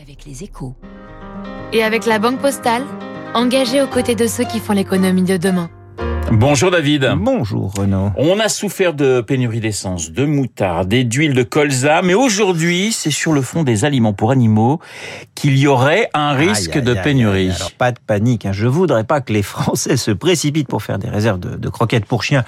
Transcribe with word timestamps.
avec 0.00 0.24
les 0.24 0.44
échos. 0.44 0.74
Et 1.72 1.82
avec 1.82 2.06
la 2.06 2.18
Banque 2.18 2.40
Postale, 2.40 2.84
engagée 3.34 3.82
aux 3.82 3.86
côtés 3.86 4.14
de 4.14 4.26
ceux 4.26 4.44
qui 4.44 4.58
font 4.58 4.72
l'économie 4.72 5.22
de 5.22 5.36
demain. 5.36 5.68
Bonjour 6.32 6.70
David. 6.70 7.10
Bonjour 7.18 7.72
Renaud. 7.76 8.10
On 8.16 8.38
a 8.38 8.48
souffert 8.48 8.94
de 8.94 9.20
pénurie 9.20 9.58
d'essence, 9.60 10.12
de 10.12 10.24
moutarde 10.24 10.92
et 10.92 11.02
d'huile 11.02 11.34
de 11.34 11.42
colza, 11.42 12.02
mais 12.02 12.14
aujourd'hui, 12.14 12.92
c'est 12.92 13.10
sur 13.10 13.32
le 13.32 13.42
fond 13.42 13.64
des 13.64 13.84
aliments 13.84 14.12
pour 14.12 14.30
animaux 14.30 14.78
qu'il 15.34 15.58
y 15.58 15.66
aurait 15.66 16.08
un 16.14 16.32
risque 16.32 16.76
Aïe, 16.76 16.82
de 16.82 16.94
aïe, 16.94 17.02
pénurie. 17.02 17.48
aïe. 17.48 17.52
Alors 17.56 17.72
pas 17.72 17.90
de 17.90 17.98
panique, 18.06 18.46
hein. 18.46 18.52
je 18.52 18.68
voudrais 18.68 19.04
pas 19.04 19.20
que 19.20 19.32
les 19.32 19.42
Français 19.42 19.96
se 19.96 20.12
précipitent 20.12 20.68
pour 20.68 20.82
faire 20.82 20.98
des 20.98 21.08
réserves 21.08 21.40
de, 21.40 21.56
de 21.56 21.68
croquettes 21.68 22.04
pour 22.06 22.22
chiens 22.22 22.44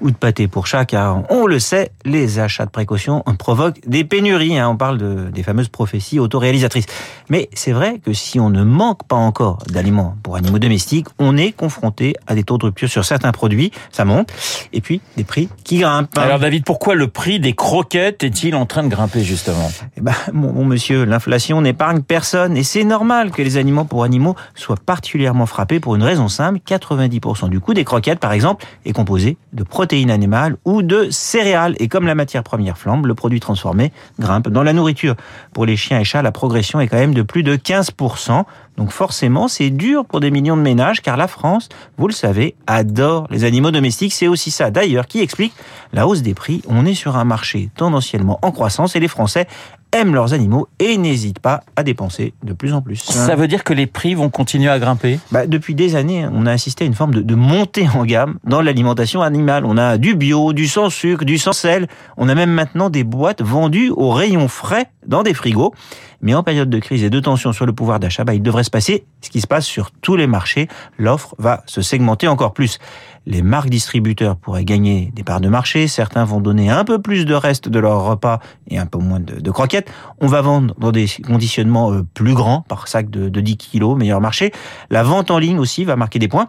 ou 0.00 0.10
de 0.10 0.16
pâté 0.16 0.48
pour 0.48 0.66
chat, 0.66 0.86
car 0.86 1.24
on 1.30 1.44
le 1.46 1.58
sait, 1.58 1.90
les 2.06 2.38
achats 2.38 2.64
de 2.64 2.70
précaution 2.70 3.22
provoquent 3.38 3.86
des 3.86 4.02
pénuries. 4.02 4.58
hein. 4.58 4.70
On 4.70 4.76
parle 4.78 4.96
de, 4.96 5.28
des 5.30 5.42
fameuses 5.42 5.68
prophéties 5.68 6.18
autoréalisatrices. 6.18 6.86
Mais 7.28 7.50
c'est 7.52 7.72
vrai 7.72 7.98
que 8.02 8.14
si 8.14 8.40
on 8.40 8.48
ne 8.48 8.64
manque 8.64 9.06
pas 9.06 9.16
encore 9.16 9.58
d'aliments 9.68 10.16
pour 10.22 10.36
animaux 10.36 10.58
domestiques, 10.58 11.06
on 11.18 11.36
est 11.36 11.52
confronté 11.52 12.14
à 12.26 12.34
des 12.34 12.44
taux 12.44 12.56
de 12.56 12.64
rupture 12.64 12.88
sur 12.88 13.04
certains 13.10 13.32
produits, 13.32 13.72
ça 13.90 14.04
monte, 14.04 14.32
et 14.72 14.80
puis 14.80 15.00
des 15.16 15.24
prix 15.24 15.48
qui 15.64 15.78
grimpent. 15.78 16.16
Alors 16.16 16.38
David, 16.38 16.64
pourquoi 16.64 16.94
le 16.94 17.08
prix 17.08 17.40
des 17.40 17.54
croquettes 17.54 18.22
est-il 18.22 18.54
en 18.54 18.66
train 18.66 18.84
de 18.84 18.88
grimper 18.88 19.22
justement? 19.22 19.70
Eh 19.96 20.00
ben, 20.00 20.14
mon, 20.32 20.52
mon 20.52 20.64
monsieur, 20.64 21.04
l'inflation 21.04 21.60
n'épargne 21.60 22.02
personne 22.02 22.56
et 22.56 22.62
c'est 22.62 22.84
normal 22.84 23.32
que 23.32 23.42
les 23.42 23.56
aliments 23.56 23.84
pour 23.84 24.04
animaux 24.04 24.36
soient 24.54 24.76
particulièrement 24.76 25.46
frappés 25.46 25.80
pour 25.80 25.96
une 25.96 26.04
raison 26.04 26.28
simple. 26.28 26.60
90% 26.66 27.48
du 27.48 27.58
coût 27.58 27.74
des 27.74 27.84
croquettes, 27.84 28.20
par 28.20 28.32
exemple, 28.32 28.64
est 28.84 28.92
composé 28.92 29.36
de 29.52 29.64
protéines 29.64 30.10
animales 30.10 30.56
ou 30.64 30.82
de 30.82 31.08
céréales. 31.10 31.74
Et 31.78 31.88
comme 31.88 32.06
la 32.06 32.14
matière 32.14 32.44
première 32.44 32.78
flambe, 32.78 33.06
le 33.06 33.14
produit 33.14 33.40
transformé 33.40 33.92
grimpe 34.20 34.48
dans 34.48 34.62
la 34.62 34.72
nourriture. 34.72 35.16
Pour 35.52 35.66
les 35.66 35.76
chiens 35.76 35.98
et 35.98 36.04
chats, 36.04 36.22
la 36.22 36.32
progression 36.32 36.80
est 36.80 36.86
quand 36.86 36.98
même 36.98 37.14
de 37.14 37.22
plus 37.22 37.42
de 37.42 37.56
15%. 37.56 38.44
Donc 38.76 38.92
forcément, 38.92 39.46
c'est 39.48 39.70
dur 39.70 40.04
pour 40.06 40.20
des 40.20 40.30
millions 40.30 40.56
de 40.56 40.62
ménages 40.62 41.02
car 41.02 41.16
la 41.16 41.28
France, 41.28 41.68
vous 41.98 42.06
le 42.06 42.14
savez, 42.14 42.54
adore 42.66 43.26
les 43.30 43.44
animaux 43.44 43.70
domestiques. 43.70 44.12
C'est 44.12 44.28
aussi 44.28 44.50
ça 44.50 44.70
d'ailleurs 44.70 45.06
qui 45.06 45.20
explique 45.20 45.52
la 45.92 46.06
hausse 46.06 46.22
des 46.22 46.34
prix. 46.34 46.62
On 46.68 46.86
est 46.86 46.94
sur 46.94 47.16
un 47.16 47.24
marché 47.24 47.70
tendanciellement 47.76 48.38
en 48.42 48.52
croissance 48.52 48.96
et 48.96 49.00
les 49.00 49.08
Français 49.08 49.46
aiment 49.92 50.14
leurs 50.14 50.34
animaux 50.34 50.68
et 50.78 50.96
n'hésitent 50.96 51.40
pas 51.40 51.62
à 51.74 51.82
dépenser 51.82 52.32
de 52.44 52.52
plus 52.52 52.72
en 52.72 52.80
plus. 52.80 52.96
Ça 52.96 53.34
veut 53.34 53.48
dire 53.48 53.64
que 53.64 53.72
les 53.72 53.86
prix 53.86 54.14
vont 54.14 54.30
continuer 54.30 54.70
à 54.70 54.78
grimper? 54.78 55.18
Bah, 55.32 55.46
depuis 55.46 55.74
des 55.74 55.96
années, 55.96 56.26
on 56.32 56.46
a 56.46 56.52
assisté 56.52 56.84
à 56.84 56.86
une 56.86 56.94
forme 56.94 57.12
de, 57.12 57.22
de 57.22 57.34
montée 57.34 57.88
en 57.92 58.04
gamme 58.04 58.38
dans 58.44 58.62
l'alimentation 58.62 59.20
animale. 59.20 59.64
On 59.64 59.76
a 59.76 59.98
du 59.98 60.14
bio, 60.14 60.52
du 60.52 60.68
sans 60.68 60.90
sucre, 60.90 61.24
du 61.24 61.38
sans 61.38 61.52
sel. 61.52 61.88
On 62.16 62.28
a 62.28 62.34
même 62.34 62.52
maintenant 62.52 62.88
des 62.88 63.04
boîtes 63.04 63.42
vendues 63.42 63.90
au 63.90 64.10
rayon 64.10 64.46
frais 64.46 64.86
dans 65.10 65.22
des 65.22 65.34
frigos. 65.34 65.74
Mais 66.22 66.34
en 66.34 66.42
période 66.42 66.70
de 66.70 66.78
crise 66.78 67.02
et 67.02 67.10
de 67.10 67.20
tension 67.20 67.52
sur 67.52 67.66
le 67.66 67.72
pouvoir 67.72 67.98
d'achat, 68.00 68.24
bah, 68.24 68.34
il 68.34 68.42
devrait 68.42 68.64
se 68.64 68.70
passer 68.70 69.04
ce 69.20 69.30
qui 69.30 69.40
se 69.40 69.46
passe 69.46 69.66
sur 69.66 69.90
tous 69.90 70.16
les 70.16 70.26
marchés. 70.26 70.68
L'offre 70.98 71.34
va 71.38 71.62
se 71.66 71.82
segmenter 71.82 72.28
encore 72.28 72.52
plus. 72.52 72.78
Les 73.26 73.42
marques 73.42 73.70
distributeurs 73.70 74.36
pourraient 74.36 74.64
gagner 74.64 75.12
des 75.14 75.24
parts 75.24 75.40
de 75.40 75.48
marché. 75.48 75.88
Certains 75.88 76.24
vont 76.24 76.40
donner 76.40 76.70
un 76.70 76.84
peu 76.84 77.00
plus 77.00 77.26
de 77.26 77.34
reste 77.34 77.68
de 77.68 77.78
leur 77.78 78.04
repas 78.04 78.40
et 78.68 78.78
un 78.78 78.86
peu 78.86 78.98
moins 78.98 79.20
de, 79.20 79.50
croquettes. 79.50 79.90
On 80.20 80.26
va 80.26 80.40
vendre 80.40 80.74
dans 80.78 80.92
des 80.92 81.06
conditionnements 81.26 81.92
euh, 81.92 82.02
plus 82.14 82.34
grands, 82.34 82.62
par 82.62 82.88
sac 82.88 83.10
de, 83.10 83.28
de 83.28 83.40
10 83.40 83.56
kilos, 83.56 83.98
meilleur 83.98 84.20
marché. 84.20 84.52
La 84.90 85.02
vente 85.02 85.30
en 85.30 85.38
ligne 85.38 85.58
aussi 85.58 85.84
va 85.84 85.96
marquer 85.96 86.18
des 86.18 86.28
points. 86.28 86.48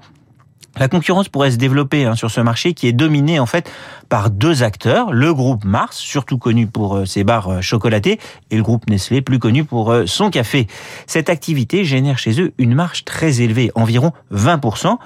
La 0.77 0.87
concurrence 0.87 1.27
pourrait 1.27 1.51
se 1.51 1.57
développer 1.57 2.05
hein, 2.05 2.15
sur 2.15 2.31
ce 2.31 2.39
marché 2.39 2.73
qui 2.73 2.87
est 2.87 2.93
dominé 2.93 3.39
en 3.39 3.45
fait 3.45 3.69
par 4.07 4.29
deux 4.29 4.63
acteurs, 4.63 5.11
le 5.11 5.33
groupe 5.33 5.65
Mars, 5.65 5.97
surtout 5.97 6.37
connu 6.37 6.67
pour 6.67 6.95
euh, 6.95 7.05
ses 7.05 7.23
barres 7.23 7.49
euh, 7.49 7.61
chocolatées, 7.61 8.19
et 8.51 8.55
le 8.55 8.63
groupe 8.63 8.89
Nestlé, 8.89 9.21
plus 9.21 9.39
connu 9.39 9.65
pour 9.65 9.91
euh, 9.91 10.05
son 10.05 10.29
café. 10.29 10.67
Cette 11.07 11.29
activité 11.29 11.83
génère 11.83 12.17
chez 12.17 12.41
eux 12.41 12.53
une 12.57 12.73
marge 12.73 13.03
très 13.03 13.41
élevée, 13.41 13.71
environ 13.75 14.11
20%. 14.33 14.97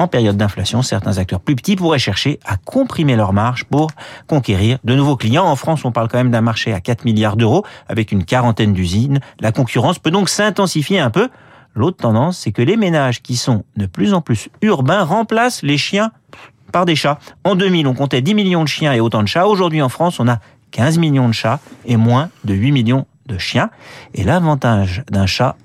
En 0.00 0.06
période 0.06 0.36
d'inflation, 0.36 0.82
certains 0.82 1.18
acteurs 1.18 1.40
plus 1.40 1.56
petits 1.56 1.74
pourraient 1.74 1.98
chercher 1.98 2.38
à 2.44 2.56
comprimer 2.56 3.16
leur 3.16 3.32
marge 3.32 3.64
pour 3.64 3.90
conquérir 4.28 4.78
de 4.84 4.94
nouveaux 4.94 5.16
clients. 5.16 5.44
En 5.44 5.56
France, 5.56 5.84
on 5.84 5.90
parle 5.90 6.06
quand 6.06 6.18
même 6.18 6.30
d'un 6.30 6.40
marché 6.40 6.72
à 6.72 6.80
4 6.80 7.04
milliards 7.04 7.36
d'euros 7.36 7.64
avec 7.88 8.12
une 8.12 8.24
quarantaine 8.24 8.72
d'usines. 8.72 9.18
La 9.40 9.50
concurrence 9.50 9.98
peut 9.98 10.12
donc 10.12 10.28
s'intensifier 10.28 11.00
un 11.00 11.10
peu. 11.10 11.28
L'autre 11.74 11.98
tendance, 11.98 12.38
c'est 12.38 12.52
que 12.52 12.62
les 12.62 12.76
ménages 12.76 13.22
qui 13.22 13.36
sont 13.36 13.64
de 13.76 13.86
plus 13.86 14.14
en 14.14 14.20
plus 14.20 14.48
urbains 14.62 15.04
remplacent 15.04 15.62
les 15.62 15.78
chiens 15.78 16.10
par 16.72 16.84
des 16.84 16.96
chats. 16.96 17.18
En 17.44 17.54
2000, 17.54 17.86
on 17.86 17.94
comptait 17.94 18.20
10 18.20 18.34
millions 18.34 18.62
de 18.62 18.68
chiens 18.68 18.92
et 18.92 19.00
autant 19.00 19.22
de 19.22 19.28
chats. 19.28 19.46
Aujourd'hui, 19.46 19.82
en 19.82 19.88
France, 19.88 20.20
on 20.20 20.28
a 20.28 20.38
15 20.70 20.98
millions 20.98 21.28
de 21.28 21.34
chats 21.34 21.60
et 21.84 21.96
moins 21.96 22.30
de 22.44 22.54
8 22.54 22.72
millions 22.72 23.06
de 23.28 23.38
chiens. 23.38 23.70
Et 24.14 24.24
l'avantage 24.24 25.04
d'un 25.10 25.26
chat, 25.26 25.56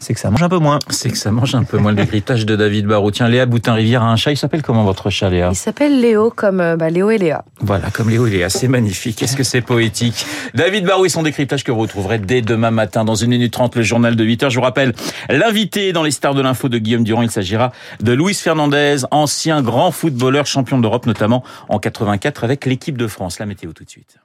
c'est 0.00 0.14
que 0.14 0.20
ça 0.20 0.30
mange 0.30 0.42
un 0.42 0.48
peu 0.48 0.58
moins. 0.58 0.78
C'est 0.88 1.10
que 1.10 1.18
ça 1.18 1.30
mange 1.30 1.54
un 1.54 1.62
peu 1.62 1.76
moins 1.76 1.92
le 1.92 1.98
décryptage 1.98 2.46
de 2.46 2.56
David 2.56 2.86
Barraud. 2.86 3.10
Tiens, 3.10 3.28
Léa 3.28 3.44
Boutin-Rivière 3.44 4.02
a 4.02 4.06
un 4.06 4.16
chat. 4.16 4.32
Il 4.32 4.36
s'appelle 4.38 4.62
comment 4.62 4.82
votre 4.82 5.10
chat, 5.10 5.28
Léa? 5.28 5.50
Il 5.52 5.56
s'appelle 5.56 6.00
Léo, 6.00 6.30
comme 6.34 6.60
euh, 6.60 6.76
bah, 6.76 6.88
Léo 6.88 7.10
et 7.10 7.18
Léa. 7.18 7.44
Voilà, 7.60 7.90
comme 7.90 8.08
Léo 8.08 8.26
et 8.26 8.30
Léa, 8.30 8.48
c'est 8.48 8.66
magnifique. 8.66 9.16
Qu'est-ce 9.16 9.36
que 9.36 9.42
c'est 9.42 9.60
poétique? 9.60 10.24
David 10.54 10.86
Barou 10.86 11.04
et 11.04 11.10
son 11.10 11.22
décryptage 11.22 11.64
que 11.64 11.70
vous 11.70 11.80
retrouverez 11.80 12.18
dès 12.18 12.40
demain 12.40 12.70
matin 12.70 13.04
dans 13.04 13.14
une 13.14 13.28
minute 13.28 13.52
trente, 13.52 13.76
le 13.76 13.82
journal 13.82 14.16
de 14.16 14.24
8 14.24 14.44
heures. 14.44 14.50
Je 14.50 14.56
vous 14.56 14.64
rappelle, 14.64 14.94
l'invité 15.28 15.92
dans 15.92 16.02
les 16.02 16.12
stars 16.12 16.34
de 16.34 16.40
l'info 16.40 16.70
de 16.70 16.78
Guillaume 16.78 17.04
Durand, 17.04 17.22
il 17.22 17.30
s'agira 17.30 17.70
de 18.00 18.12
Luis 18.12 18.34
Fernandez, 18.34 19.04
ancien 19.10 19.60
grand 19.60 19.90
footballeur, 19.90 20.46
champion 20.46 20.78
d'Europe, 20.78 21.04
notamment 21.04 21.44
en 21.68 21.78
84 21.78 22.42
avec 22.42 22.64
l'équipe 22.64 22.96
de 22.96 23.06
France. 23.06 23.38
La 23.38 23.44
météo 23.44 23.72
tout 23.74 23.84
de 23.84 23.90
suite. 23.90 24.16